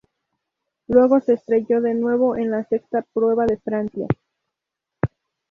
Luego 0.87 1.19
se 1.19 1.33
estrelló 1.33 1.79
de 1.79 1.93
nuevo 1.93 2.35
en 2.35 2.49
la 2.49 2.63
sexta 2.63 3.05
prueba 3.13 3.45
en 3.47 3.59
Francia. 3.61 4.07